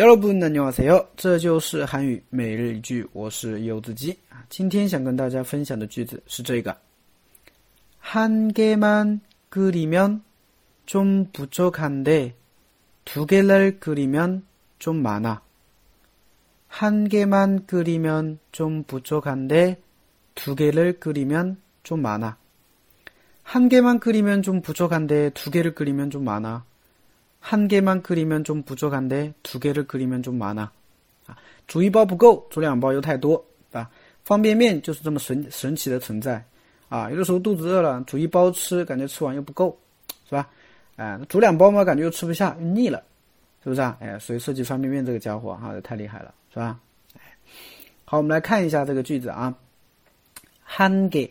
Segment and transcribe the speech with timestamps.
[0.00, 1.08] 여러분 안녕하세요.
[1.16, 4.16] 这就是韩语每日一句我是柚子鸡
[4.48, 6.76] 今天想跟大家分享的句子是这个
[7.98, 10.22] 한 개만 그리면
[10.86, 12.34] 좀 부족한데
[13.04, 14.44] 두 개를 그리면
[14.78, 15.40] 좀 많아.
[16.68, 19.80] 한 개만 그리면 좀 부족한데
[20.34, 22.36] 두 개를 그리면 좀 많아.
[23.42, 26.64] 한 개만 그리면 좀 부족한데 두 개를 그리면 좀 많아.
[27.50, 30.70] 한 개만 그리면 좀 부족한데 두 개를 그리면 좀 많아.
[31.66, 32.92] 煮一包不够，煮两包
[38.52, 39.76] 吃感觉吃完又不够，
[40.28, 40.48] 是吧？
[40.94, 43.02] 哎，煮两包嘛感觉又吃不下，腻了，
[43.64, 43.96] 是不是啊？
[43.98, 46.78] 哎，所以设计方便面这个家伙哈太厉害了，是吧？
[48.04, 49.52] 好，我们来看一下这个句子啊。
[50.64, 51.28] 한개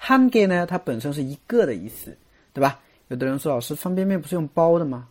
[0.00, 2.16] 한 개呢，它本身是一个的意思，
[2.52, 2.80] 对吧？
[3.06, 5.06] 有的人说老师方便面不是用包的吗？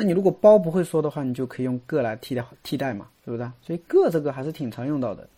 [0.00, 3.52] 那你如果包不会说的话，你就可以用个来替代替代嘛，是不是啊？
[3.60, 5.28] 所以个这个还是挺常用到的，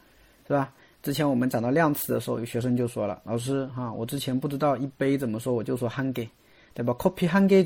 [0.46, 0.70] 是吧？
[1.02, 6.28] 之前我们讲到量词的时候，有学生就说了，老师啊，我之前不知道一杯怎么说，我就说 hangay。
[6.72, 7.64] 对吧？copy hang gey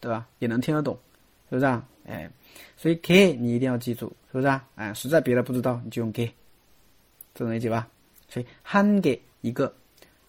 [0.00, 0.26] 对吧？
[0.38, 0.98] 也能听得懂，
[1.50, 1.86] 是不是啊？
[2.06, 2.28] 哎，
[2.74, 4.66] 所以 K 你一定要记住，是不是啊？
[4.76, 6.32] 哎，实在别的不知道，你就用 gay。
[7.34, 7.86] 这能理解吧？
[8.30, 9.70] 所以 hangay 一个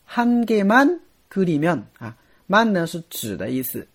[0.09, 3.87] ，hangay man，good man 啊，man 呢是指的意思。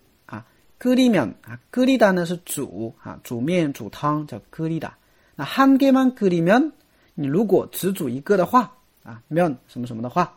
[0.79, 4.97] 끓이면啊，끓이다呢是煮啊，煮面煮汤叫끓이 다。
[5.35, 6.71] 那한개만끓이 면，
[7.13, 10.35] 你如果只煮一个的话啊，면什么什么的话，